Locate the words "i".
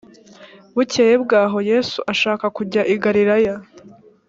2.93-2.95